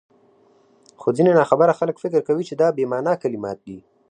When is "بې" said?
2.75-2.85